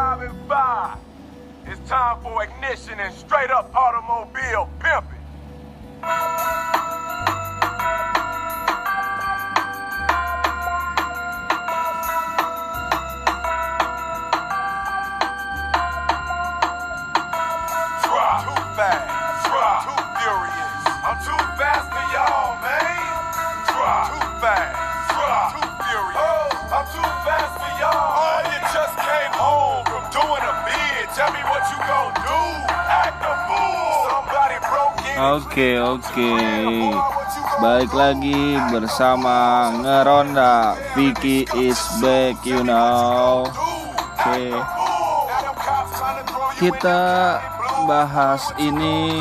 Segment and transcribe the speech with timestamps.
[0.00, 0.98] Five and five.
[1.66, 5.20] It's time for ignition and straight up automobile pimping.
[18.40, 19.84] Too fast.
[19.84, 20.82] Too furious.
[21.04, 23.04] I'm too fast for y'all, man.
[24.08, 24.79] Too fast.
[35.20, 36.32] Oke oke.
[37.62, 40.74] Balik lagi bersama Ngeronda.
[40.98, 43.46] Vicky is back you know.
[44.18, 44.50] Oke.
[46.58, 47.00] Kita
[47.86, 49.16] bahas ini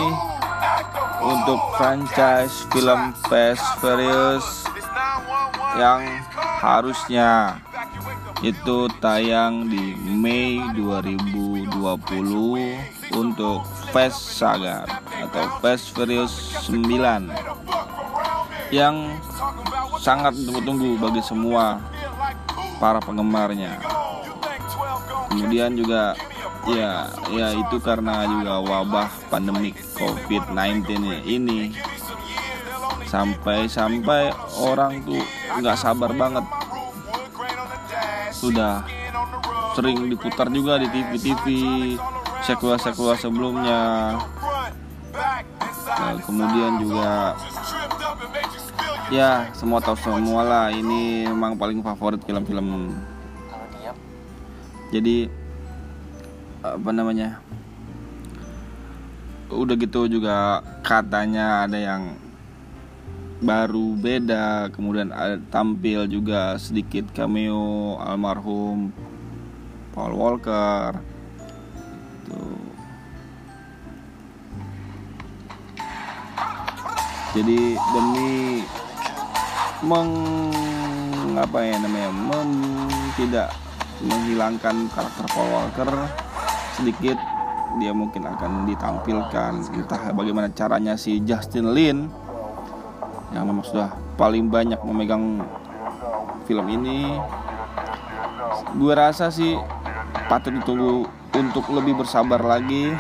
[1.20, 4.68] Untuk franchise film Fast Furious
[5.80, 6.04] Yang
[6.60, 7.60] harusnya
[8.40, 11.72] itu tayang di Mei 2020
[13.16, 13.64] untuk
[13.96, 14.84] Fast Saga
[15.16, 17.32] atau Fast Furious 9
[18.68, 19.16] yang
[19.96, 21.80] sangat ditunggu-tunggu bagi semua
[22.84, 23.80] para penggemarnya.
[25.32, 26.20] Kemudian juga
[26.68, 30.84] ya ya itu karena juga wabah pandemik COVID-19
[31.24, 31.80] ini
[33.08, 35.24] sampai-sampai orang tuh
[35.64, 36.44] nggak sabar banget
[38.36, 38.84] sudah
[39.80, 41.46] sering diputar juga di TV-TV
[42.44, 44.12] sequel-sequel sebelumnya.
[45.88, 47.40] Nah, kemudian juga
[49.08, 52.92] ya semua tahu semua lah ini memang paling favorit film-film.
[54.92, 55.32] Jadi
[56.60, 57.40] apa namanya
[59.48, 62.20] udah gitu juga katanya ada yang
[63.40, 65.16] baru beda kemudian
[65.48, 68.92] tampil juga sedikit cameo almarhum
[69.94, 71.00] Paul Walker.
[77.30, 78.66] Jadi demi
[79.86, 80.12] meng
[81.38, 82.52] apa ya namanya mem,
[83.16, 83.54] tidak
[84.02, 85.90] menghilangkan karakter Paul Walker
[86.74, 87.16] sedikit
[87.78, 89.52] dia mungkin akan ditampilkan.
[89.78, 92.10] Entah bagaimana caranya si Justin Lin
[93.30, 95.46] yang memang sudah paling banyak memegang
[96.50, 97.14] film ini.
[98.74, 99.54] Gue rasa sih
[100.30, 102.94] patut ditunggu untuk lebih bersabar lagi.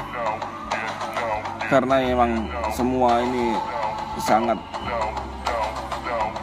[1.70, 3.54] Karena memang semua ini
[4.18, 4.58] sangat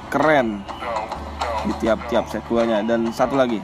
[0.06, 0.62] keren
[1.66, 3.58] di tiap-tiap sequelnya dan satu lagi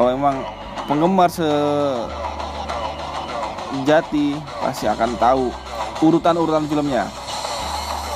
[0.00, 0.40] kalau memang
[0.88, 2.08] penggemar sejati
[4.64, 5.52] pasti akan tahu
[6.00, 7.04] urutan-urutan filmnya.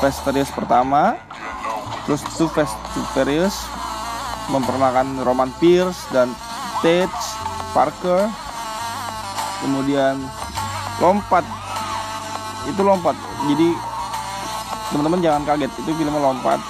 [0.00, 1.20] Fast Furious pertama
[2.09, 3.04] terus Too Fast Too
[4.48, 6.32] memperkenalkan Roman Pierce dan
[6.81, 7.44] Tate
[7.74, 8.30] Parker.
[9.60, 10.22] Kemudian
[11.02, 11.42] lompat.
[12.70, 13.18] Itu lompat.
[13.50, 13.68] Jadi
[14.94, 15.72] teman-teman jangan kaget.
[15.82, 16.62] Itu filmnya lompat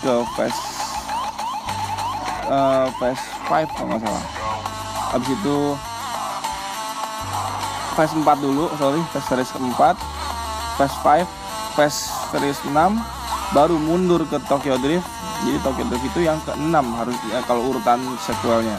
[0.00, 0.62] ke Fast
[2.48, 4.24] uh, Fast 5 kalau nggak salah.
[5.16, 5.58] Habis itu
[7.94, 9.96] Fast 4 dulu sorry Fast Series keempat
[10.76, 11.24] Fast 5
[11.78, 12.00] Fast
[12.34, 12.74] Series 6
[13.54, 15.06] baru mundur ke Tokyo Drift.
[15.46, 18.76] Jadi Tokyo Drift itu yang ke-6 harus ya, kalau urutan sequelnya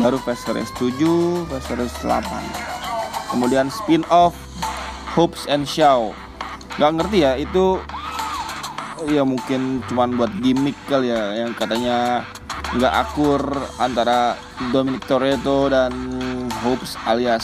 [0.00, 2.24] baru Fast Series 7 Fast Series 8
[3.30, 4.34] kemudian spin off
[5.14, 6.14] Hopes and Shaw.
[6.78, 7.82] Nggak ngerti ya itu
[9.10, 12.22] ya mungkin cuman buat gimmick kali ya yang katanya
[12.78, 13.42] nggak akur
[13.82, 14.38] antara
[14.70, 15.90] Dominic Toretto dan
[16.62, 17.42] Hopes alias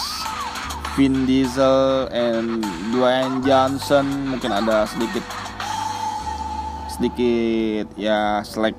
[0.95, 2.63] Vin Diesel and
[2.95, 4.07] Dwayne Johnson.
[4.31, 5.27] Mungkin ada sedikit
[6.95, 8.79] sedikit ya selek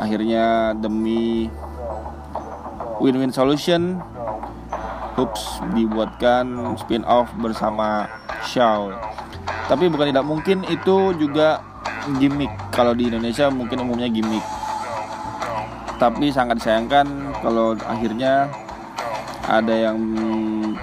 [0.00, 1.52] akhirnya demi
[2.98, 4.02] win-win solution.
[5.18, 8.06] Hoops dibuatkan spin off bersama
[8.46, 8.94] Shaw.
[9.66, 11.58] Tapi bukan tidak mungkin itu juga
[12.22, 12.54] gimmick.
[12.70, 14.46] Kalau di Indonesia mungkin umumnya gimmick.
[15.98, 18.46] Tapi sangat disayangkan kalau akhirnya
[19.50, 19.98] ada yang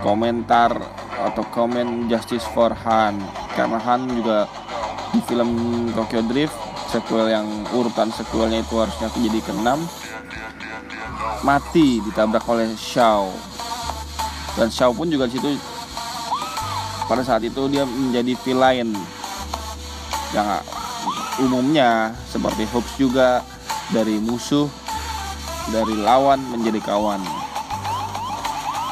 [0.03, 0.75] komentar
[1.15, 3.15] atau komen justice for Han.
[3.55, 4.51] Karena Han juga
[5.15, 5.55] di film
[5.95, 6.59] Tokyo Drift
[6.91, 9.67] sequel yang urutan sequelnya itu harusnya jadi ke-6
[11.45, 13.29] mati ditabrak oleh Shaw
[14.57, 15.53] dan Shaw pun juga di situ
[17.05, 18.89] pada saat itu dia menjadi villain
[20.33, 20.47] yang
[21.37, 23.45] umumnya seperti Hobbs juga
[23.93, 24.65] dari musuh
[25.69, 27.21] dari lawan menjadi kawan.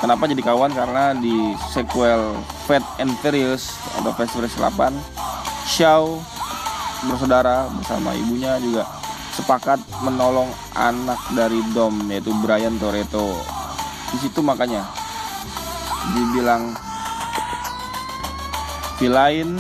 [0.01, 0.71] Kenapa jadi kawan?
[0.75, 2.35] Karena di sequel
[2.67, 4.91] Fast and Furious atau Fast Furious 8
[5.63, 6.19] Shaw
[7.07, 8.83] bersaudara bersama ibunya juga
[9.33, 13.33] sepakat menolong anak dari Dom yaitu Brian Toretto.
[14.13, 14.85] Di situ makanya
[16.13, 16.77] dibilang
[19.01, 19.57] villain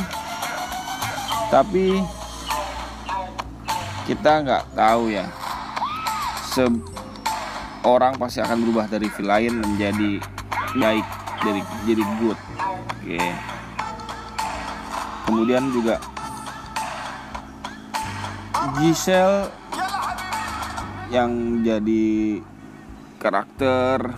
[1.49, 1.97] tapi
[4.05, 5.25] kita nggak tahu ya.
[6.53, 6.69] Se
[7.81, 10.21] orang pasti akan berubah dari villain menjadi
[10.77, 11.07] baik
[11.41, 12.39] dari jadi good.
[13.01, 13.19] Oke.
[15.25, 15.97] Kemudian juga
[18.77, 19.62] Giselle
[21.13, 22.41] yang jadi
[23.21, 24.17] karakter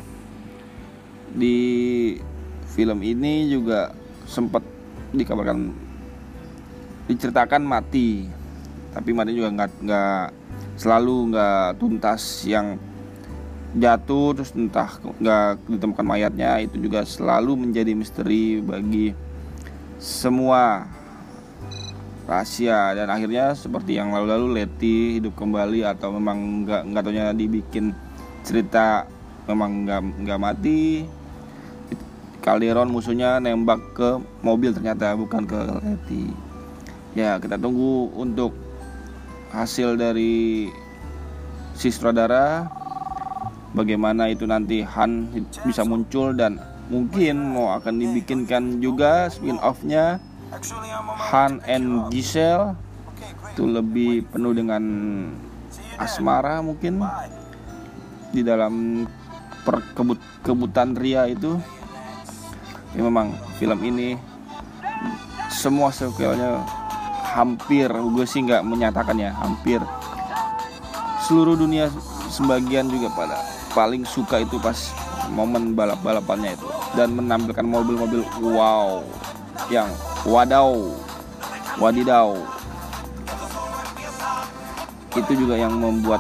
[1.36, 1.60] di
[2.72, 3.92] film ini juga
[4.24, 4.64] sempat
[5.12, 5.76] dikabarkan
[7.12, 8.32] diceritakan mati.
[8.96, 10.26] Tapi mati juga nggak nggak
[10.80, 12.48] selalu nggak tuntas.
[12.48, 12.80] Yang
[13.76, 14.88] jatuh terus entah
[15.20, 19.12] nggak ditemukan mayatnya itu juga selalu menjadi misteri bagi
[20.00, 20.88] semua
[22.26, 22.94] rahasia.
[22.98, 27.96] Dan akhirnya seperti yang lalu-lalu Leti hidup kembali atau memang nggak nggak taunya dibikin
[28.46, 29.10] cerita
[29.50, 31.06] memang nggak nggak mati.
[32.46, 34.10] Calderon musuhnya nembak ke
[34.46, 36.46] mobil ternyata bukan ke Leti
[37.16, 38.52] ya kita tunggu untuk
[39.56, 40.68] hasil dari
[41.72, 42.68] si sutradara
[43.72, 45.32] bagaimana itu nanti Han
[45.64, 46.60] bisa muncul dan
[46.92, 50.20] mungkin mau akan dibikinkan juga spin offnya
[51.32, 52.76] Han and Giselle
[53.52, 54.84] itu lebih penuh dengan
[56.00, 57.04] asmara mungkin.
[58.36, 59.08] Di dalam
[59.64, 61.56] perkebut kebutan Ria itu.
[62.96, 64.16] Ya memang film ini
[65.52, 66.64] semua sequelnya
[67.36, 69.84] hampir gue sih nggak menyatakan ya hampir.
[71.28, 71.92] Seluruh dunia
[72.32, 73.36] sebagian juga pada
[73.76, 74.96] paling suka itu pas
[75.32, 76.68] momen balap-balapannya itu.
[76.96, 79.04] Dan menampilkan mobil-mobil wow
[79.68, 79.92] yang
[80.26, 80.74] wadaw
[81.78, 82.42] wadidau.
[85.16, 86.20] Itu juga yang membuat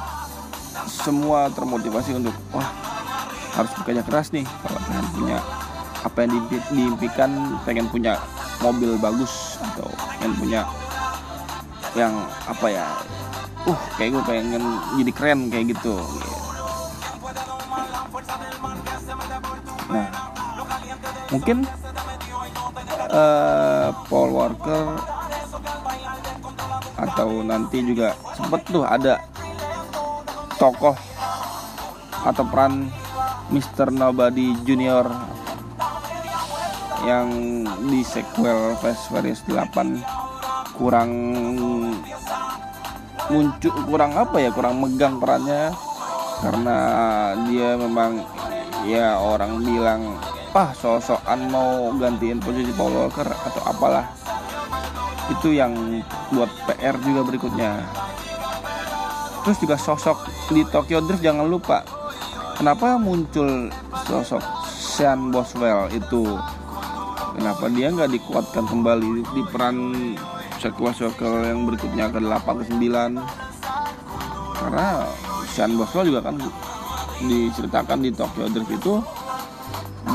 [0.88, 2.69] semua termotivasi untuk wah
[3.57, 4.46] harus bekerja keras nih.
[4.46, 5.38] Kalau pengen punya
[6.06, 6.31] apa yang
[6.69, 7.30] diimpikan
[7.66, 8.13] pengen punya
[8.62, 10.62] mobil bagus atau pengen punya
[11.98, 12.13] yang
[12.46, 12.86] apa ya
[13.66, 14.63] uh kayak gue pengen
[15.01, 15.98] jadi keren kayak gitu.
[19.90, 20.08] Nah
[21.34, 21.66] mungkin
[23.15, 24.83] uh, Paul Walker
[26.95, 29.19] atau nanti juga sempet tuh ada
[30.56, 30.95] tokoh
[32.23, 32.88] atau peran
[33.51, 33.91] Mr.
[33.91, 35.06] Nobody Junior
[37.06, 37.29] yang
[37.85, 40.01] di sequel Fast Furious 8
[40.75, 41.12] kurang
[43.29, 45.69] muncul kurang apa ya kurang megang perannya
[46.41, 46.77] karena
[47.45, 48.25] dia memang
[48.89, 50.01] ya orang bilang
[50.56, 54.07] ah sosokan mau gantiin posisi Paul Walker atau apalah.
[55.28, 55.75] Itu yang
[56.31, 57.84] buat PR juga berikutnya.
[59.44, 60.16] Terus juga sosok
[60.56, 61.84] di Tokyo Drift jangan lupa
[62.56, 63.68] kenapa muncul
[64.07, 64.42] sosok
[64.72, 66.24] Sean Boswell itu?
[67.36, 69.78] Kenapa dia nggak dikuatkan kembali di peran
[70.63, 73.19] sequel-sequel yang berikutnya ke 8 ke 9
[74.56, 74.88] karena
[75.51, 76.40] Sean Boswell juga kan
[77.28, 79.04] diceritakan di Tokyo Drift itu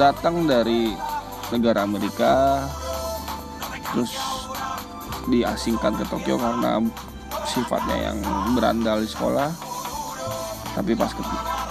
[0.01, 0.97] datang dari
[1.53, 2.65] negara Amerika
[3.93, 4.17] terus
[5.29, 6.81] diasingkan ke Tokyo karena
[7.45, 8.19] sifatnya yang
[8.57, 9.53] berandal di sekolah.
[10.73, 11.13] Tapi pas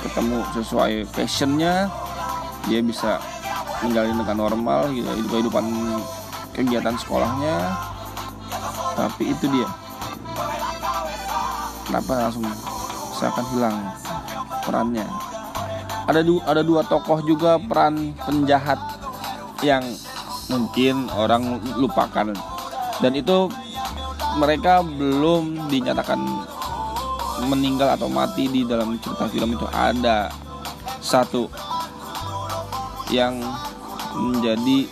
[0.06, 1.90] ketemu sesuai passionnya
[2.70, 3.18] dia bisa
[3.82, 5.66] menjalani dengan normal gitu hidup kehidupan
[6.54, 7.58] kegiatan sekolahnya.
[8.94, 9.70] Tapi itu dia.
[11.90, 12.46] Kenapa langsung
[13.18, 13.78] seakan hilang
[14.62, 15.29] perannya
[16.10, 18.82] ada dua ada dua tokoh juga peran penjahat
[19.62, 19.86] yang
[20.50, 22.34] mungkin orang lupakan.
[22.98, 23.46] Dan itu
[24.42, 26.18] mereka belum dinyatakan
[27.46, 29.70] meninggal atau mati di dalam cerita film itu.
[29.70, 30.34] Ada
[31.00, 31.46] satu
[33.14, 33.38] yang
[34.18, 34.90] menjadi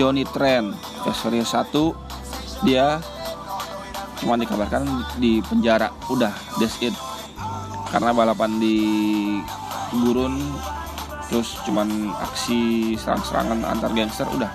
[0.00, 0.72] Johnny Trent
[1.04, 2.98] versi 1 dia
[4.18, 5.92] cuma dikabarkan di penjara.
[6.08, 6.96] Udah that's it.
[7.92, 8.76] Karena balapan di
[9.92, 10.40] gurun
[11.26, 14.50] terus cuman aksi serang-serangan antar gangster udah.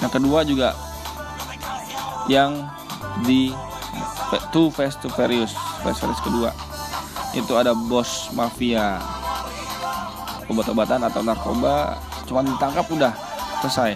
[0.00, 0.68] Yang kedua juga
[2.28, 2.68] yang
[3.24, 3.52] di
[4.54, 6.50] Two Fast to Furious Fast Furious kedua.
[7.32, 9.00] Itu ada bos mafia.
[10.50, 11.94] Obat-obatan atau narkoba
[12.26, 13.12] cuman ditangkap udah
[13.62, 13.94] selesai.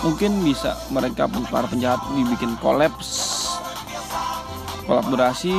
[0.00, 3.17] Mungkin bisa mereka para penjahat dibikin kolaps
[4.88, 5.52] kolaborasi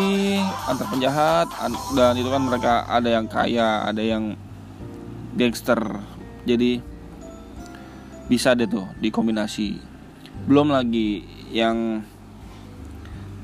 [0.66, 1.46] antar penjahat
[1.94, 4.34] dan itu kan mereka ada yang kaya ada yang
[5.38, 5.78] gangster.
[6.50, 6.82] Jadi
[8.26, 9.78] bisa deh tuh dikombinasi.
[10.50, 11.22] Belum lagi
[11.54, 12.02] yang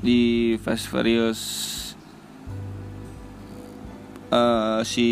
[0.02, 1.42] di Fast Furious
[4.34, 5.06] uh, si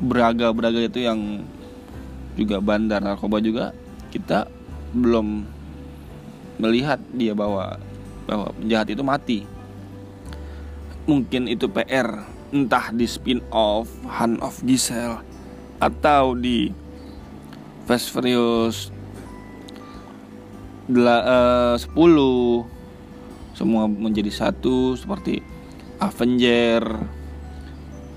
[0.00, 1.44] beraga-beraga itu yang
[2.32, 3.76] juga bandar narkoba juga
[4.08, 4.48] kita
[4.96, 5.44] belum
[6.56, 7.76] melihat dia bahwa
[8.24, 9.38] bahwa penjahat itu mati
[11.06, 15.22] mungkin itu PR entah di spin off Han of Giselle
[15.78, 16.70] atau di
[17.86, 18.90] Fast Furious
[20.90, 21.94] uh, 10
[23.56, 25.42] semua menjadi satu seperti
[26.02, 26.82] Avenger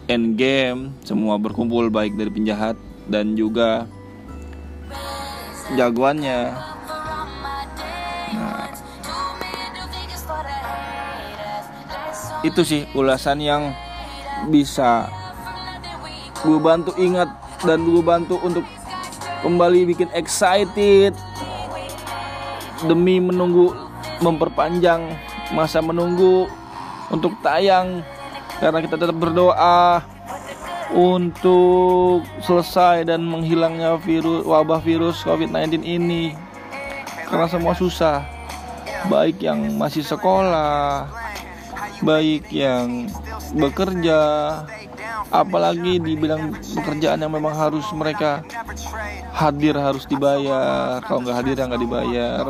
[0.09, 3.85] Endgame semua berkumpul baik dari penjahat dan juga
[5.77, 6.53] jagoannya
[12.43, 13.75] itu sih ulasan yang
[14.47, 15.11] bisa
[16.39, 17.27] gue bantu ingat
[17.67, 18.63] dan gue bantu untuk
[19.43, 21.11] kembali bikin excited
[22.87, 23.75] demi menunggu
[24.23, 25.03] memperpanjang
[25.51, 26.47] masa menunggu
[27.11, 28.05] untuk tayang.
[28.59, 30.03] Karena kita tetap berdoa
[30.91, 36.35] untuk selesai dan menghilangnya virus wabah virus COVID-19 ini.
[37.27, 38.25] Karena semua susah
[39.07, 41.07] baik yang masih sekolah
[41.99, 43.07] baik yang
[43.55, 44.19] bekerja
[45.29, 48.41] apalagi di bidang pekerjaan yang memang harus mereka
[49.33, 51.01] hadir harus dibayar.
[51.05, 52.43] Kalau nggak hadir yang nggak dibayar.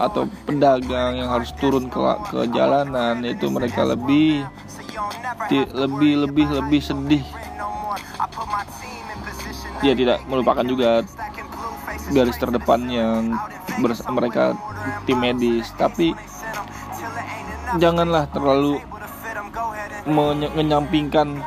[0.00, 2.00] Atau pedagang yang harus turun ke,
[2.32, 4.48] ke jalanan itu mereka lebih
[5.76, 7.24] lebih lebih lebih sedih.
[9.80, 11.04] Ya tidak melupakan juga
[12.12, 13.36] garis terdepan yang
[14.12, 14.56] mereka
[15.04, 15.68] tim medis.
[15.76, 16.16] Tapi
[17.78, 18.80] janganlah terlalu
[20.56, 21.38] menyampingkan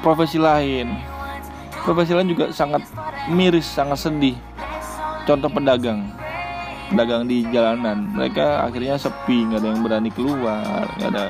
[0.00, 0.96] profesi lain.
[1.84, 2.84] Profesi lain juga sangat
[3.28, 4.36] miris, sangat sedih.
[5.28, 6.08] Contoh pedagang,
[6.92, 11.24] pedagang di jalanan, mereka akhirnya sepi, nggak ada yang berani keluar, nggak ada,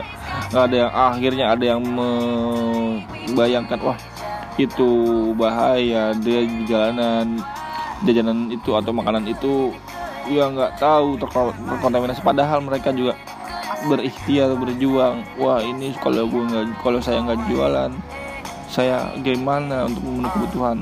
[0.50, 3.98] nggak ada yang akhirnya ada yang membayangkan, wah
[4.58, 4.90] itu
[5.34, 7.42] bahaya dia di jalanan,
[8.06, 9.74] jajanan itu atau makanan itu
[10.30, 13.18] ya nggak tahu terkontaminasi padahal mereka juga
[13.88, 15.24] berikhtiar berjuang.
[15.40, 17.92] Wah ini kalau gue nggak kalau saya nggak jualan
[18.70, 20.78] saya gimana untuk memenuhi kebutuhan?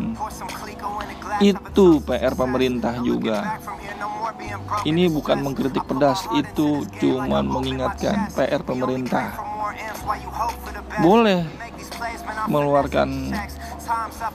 [1.40, 3.58] Itu PR pemerintah juga.
[4.84, 9.40] Ini bukan mengkritik pedas itu cuma mengingatkan PR pemerintah.
[11.00, 11.48] Boleh
[12.48, 13.32] mengeluarkan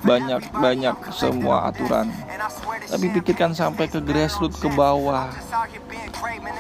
[0.04, 2.10] banyak-banyak semua aturan.
[2.90, 5.30] Tapi pikirkan sampai ke grassroots ke bawah.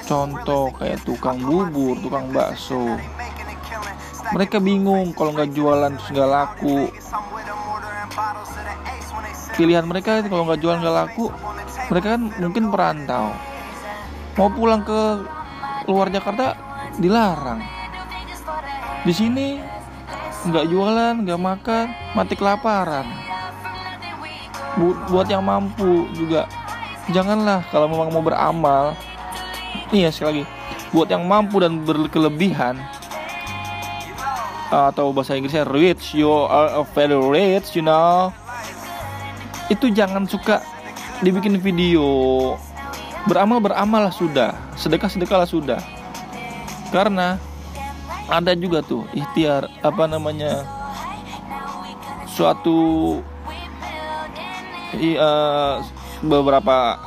[0.08, 2.98] Contoh kayak tukang bubur tukang bakso.
[4.34, 6.80] Mereka bingung kalau nggak jualan terus nggak laku.
[9.54, 11.30] Pilihan mereka itu kalau nggak jualan nggak laku
[11.94, 13.36] mereka kan mungkin perantau.
[14.34, 15.02] Mau pulang ke
[15.86, 16.58] luar Jakarta
[16.98, 17.62] dilarang.
[19.04, 19.60] Di sini
[20.44, 21.86] nggak jualan nggak makan
[22.16, 23.08] mati kelaparan.
[25.08, 26.50] Buat yang mampu juga.
[27.12, 28.98] Janganlah kalau memang mau beramal.
[29.94, 30.44] Iya sekali lagi.
[30.92, 32.82] Buat yang mampu dan berkelebihan.
[34.74, 38.34] Atau bahasa Inggrisnya rich you are very rich you know.
[39.70, 40.60] Itu jangan suka
[41.24, 42.58] dibikin video.
[43.30, 44.52] Beramal beramal lah sudah.
[44.76, 45.80] Sedekah sedekah lah sudah.
[46.92, 47.40] Karena
[48.34, 50.66] ada juga tuh ikhtiar apa namanya
[52.26, 53.22] suatu
[54.98, 55.78] uh,
[56.26, 56.98] beberapa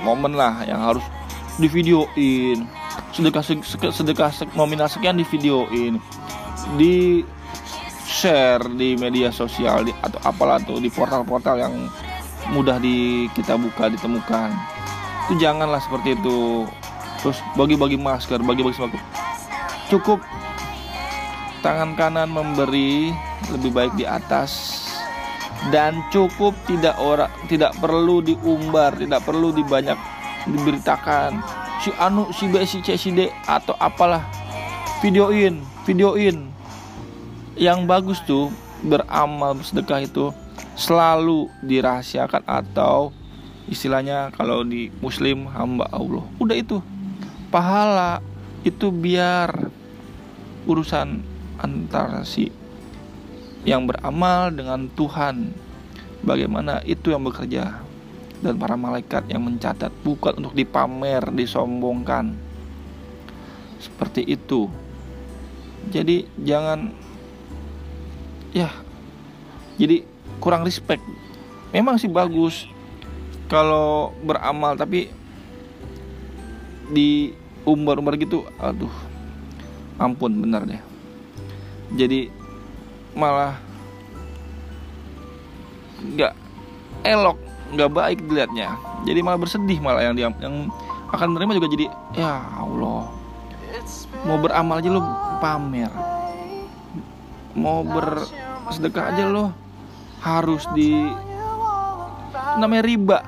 [0.00, 1.04] momen lah yang harus
[1.60, 2.64] divideoin.
[3.12, 3.44] Sedekah
[3.92, 6.00] sedekah nominal sekian divideoin
[6.80, 7.20] di
[8.08, 11.74] share di media sosial di, atau apalah tuh di portal-portal yang
[12.56, 14.48] mudah di kita buka ditemukan.
[15.28, 16.64] Itu janganlah seperti itu.
[17.20, 18.98] Terus bagi-bagi masker bagi-bagi sembako.
[19.92, 20.18] Cukup
[21.60, 23.12] tangan kanan memberi
[23.52, 24.82] lebih baik di atas.
[25.68, 29.96] Dan cukup tidak orang tidak perlu diumbar tidak perlu dibanyak
[30.48, 31.44] diberitakan.
[31.84, 34.24] Si anu si B si C si D atau apalah.
[35.04, 36.48] Videoin videoin.
[37.60, 38.48] Yang bagus tuh
[38.80, 40.32] beramal bersedekah itu
[40.78, 43.12] selalu dirahasiakan atau
[43.68, 46.24] istilahnya kalau di muslim hamba Allah.
[46.40, 46.80] Udah itu.
[47.52, 48.22] Pahala
[48.64, 49.68] itu biar
[50.64, 51.29] urusan
[51.60, 52.48] antara si
[53.68, 55.52] yang beramal dengan Tuhan.
[56.20, 57.80] Bagaimana itu yang bekerja?
[58.40, 62.32] Dan para malaikat yang mencatat bukan untuk dipamer disombongkan.
[63.80, 64.68] Seperti itu.
[65.92, 66.92] Jadi jangan
[68.52, 68.68] ya
[69.76, 70.04] jadi
[70.40, 71.04] kurang respect.
[71.72, 72.68] Memang sih bagus
[73.48, 75.08] kalau beramal tapi
[76.90, 78.90] di umbar-umbar gitu aduh
[79.98, 80.89] ampun benar deh
[81.94, 82.30] jadi
[83.18, 83.58] malah
[86.00, 86.32] nggak
[87.04, 87.38] elok
[87.70, 88.74] nggak baik dilihatnya.
[89.06, 90.70] Jadi malah bersedih malah yang dia yang
[91.10, 93.10] akan menerima juga jadi ya Allah
[94.26, 95.02] mau beramal aja lo
[95.42, 95.90] pamer.
[97.56, 99.50] Mau bersedekah aja lo
[100.22, 100.94] harus di
[102.58, 103.18] namanya riba.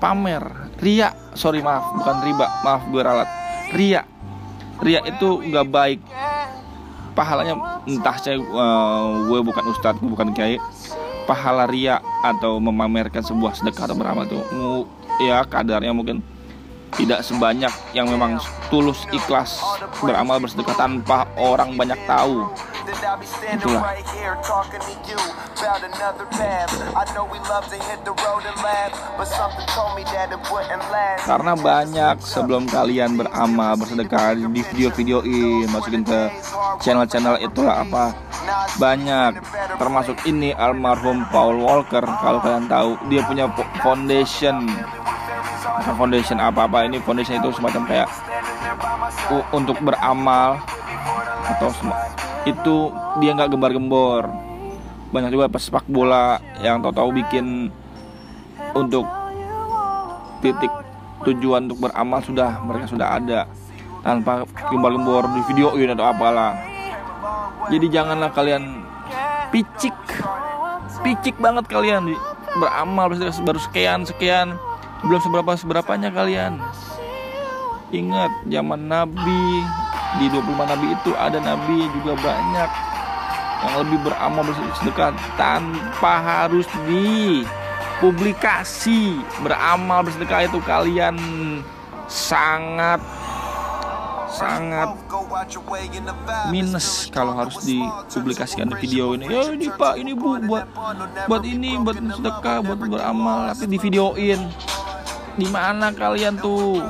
[0.00, 0.44] Pamer
[0.80, 1.12] ria.
[1.36, 3.28] Sorry maaf bukan riba maaf gue ralat.
[3.72, 4.02] Ria.
[4.80, 6.00] Ria itu nggak baik
[7.12, 10.56] pahalanya entah saya uh, gue bukan ustadz gue bukan kiai
[11.28, 14.38] pahala ria atau memamerkan sebuah sedekah atau beramal itu
[15.22, 16.24] ya kadarnya mungkin
[16.98, 19.62] tidak sebanyak yang memang tulus ikhlas
[20.02, 22.50] beramal bersedekah tanpa orang banyak tahu
[23.60, 23.92] itulah
[31.20, 36.20] karena banyak sebelum kalian beramal bersedekah di video-videoin masukin ke
[36.80, 38.16] channel-channel itulah apa?
[38.80, 39.36] Banyak
[39.76, 42.02] termasuk ini almarhum Paul Walker.
[42.02, 43.46] Kalau kalian tahu dia punya
[43.84, 44.64] foundation.
[45.96, 46.40] Foundation?
[46.40, 48.08] Apa-apa ini foundation itu semacam kayak
[49.52, 50.58] untuk beramal
[51.46, 51.68] atau
[52.48, 52.76] itu
[53.20, 54.50] dia nggak gembar-gembor
[55.10, 57.74] banyak juga pesepak bola yang tahu-tahu bikin
[58.78, 59.02] untuk
[60.38, 60.70] titik
[61.26, 63.50] tujuan untuk beramal sudah mereka sudah ada.
[64.00, 66.56] Tanpa gembar-gembor di videoin atau apalah.
[67.68, 68.86] Jadi janganlah kalian
[69.50, 69.98] picik.
[71.02, 72.14] Picik banget kalian
[72.56, 74.56] beramal baru sekian sekian.
[75.04, 76.62] Belum seberapa seberapanya kalian.
[77.90, 79.66] Ingat zaman Nabi
[80.18, 82.66] di 25 nabi itu ada nabi juga banyak
[83.60, 89.20] yang lebih beramal bersedekah tanpa harus dipublikasi.
[89.44, 91.20] Beramal bersedekah itu kalian
[92.08, 93.04] sangat
[94.30, 94.94] sangat
[96.54, 99.26] minus kalau harus dipublikasikan di video ini.
[99.28, 100.70] Ya ini pak ini bu buat
[101.28, 104.48] buat ini buat sedekah buat beramal tapi di videoin.
[105.38, 106.82] Di mana kalian tuh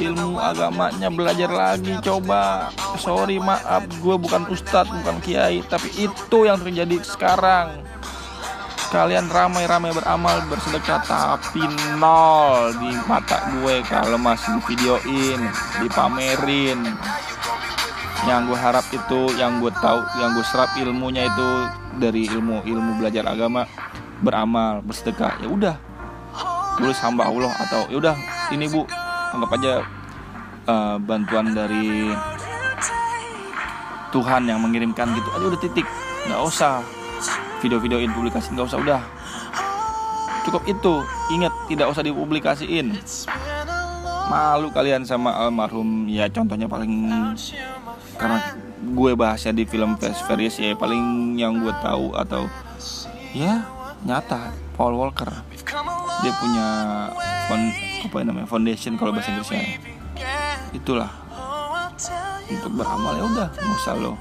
[0.00, 2.72] ilmu agamanya belajar lagi coba.
[2.96, 7.82] Sorry maaf gue bukan ustadz bukan kiai tapi itu yang terjadi sekarang.
[8.90, 11.62] Kalian ramai-ramai beramal bersedekah tapi
[11.94, 15.40] nol di mata gue kalau masih videoin
[15.78, 16.80] dipamerin.
[18.26, 21.48] Yang gue harap itu yang gue tahu yang gue serap ilmunya itu
[22.02, 23.64] dari ilmu ilmu belajar agama.
[24.20, 25.76] Beramal bersedekah ya udah.
[26.76, 28.16] Tulis hamba Allah atau ya udah
[28.50, 28.82] ini bu
[29.30, 29.72] anggap aja
[30.66, 32.10] uh, bantuan dari
[34.10, 35.28] Tuhan yang mengirimkan gitu.
[35.30, 35.86] Aja udah titik.
[36.26, 36.82] Nggak usah.
[37.62, 38.78] Video-videoin publikasi nggak usah.
[38.82, 39.00] Udah.
[40.42, 40.94] Cukup itu.
[41.30, 42.98] Ingat tidak usah dipublikasiin.
[44.30, 46.10] Malu kalian sama almarhum.
[46.10, 46.90] Ya contohnya paling
[48.20, 48.38] karena
[48.80, 52.48] gue bahasnya di film Fast Furious ya paling yang gue tahu atau
[53.32, 53.64] ya
[54.04, 55.28] nyata Paul Walker.
[56.20, 56.66] Dia punya
[57.48, 59.80] fond, apa namanya foundation kalau bahasa Inggrisnya
[60.72, 61.10] itulah.
[62.50, 64.18] Untuk beramal ya udah nggak usah lo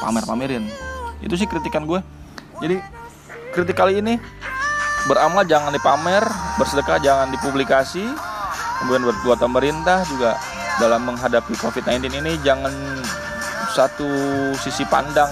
[0.00, 0.64] pamer pamerin
[1.24, 2.00] itu sih kritikan gue
[2.60, 2.80] jadi
[3.52, 4.20] kritik kali ini
[5.08, 6.24] beramal jangan dipamer
[6.60, 8.04] bersedekah jangan dipublikasi
[8.80, 10.36] kemudian buat pemerintah juga
[10.76, 12.72] dalam menghadapi COVID-19 ini jangan
[13.72, 14.08] satu
[14.60, 15.28] sisi pandang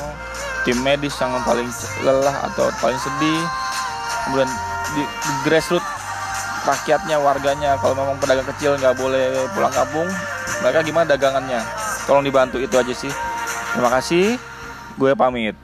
[0.64, 1.68] tim medis yang paling
[2.00, 3.44] lelah atau paling sedih
[4.24, 4.48] kemudian
[4.96, 5.93] di, di grassroots
[6.64, 10.08] rakyatnya warganya kalau memang pedagang kecil nggak boleh pulang kampung
[10.64, 11.60] mereka gimana dagangannya?
[12.08, 13.12] Tolong dibantu itu aja sih.
[13.76, 14.40] Terima kasih.
[14.96, 15.56] Gue pamit